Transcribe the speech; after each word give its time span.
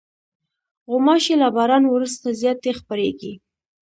غوماشې 0.89 1.35
له 1.41 1.47
باران 1.55 1.83
وروسته 1.89 2.27
زیاتې 2.41 2.71
خپرېږي. 2.79 3.33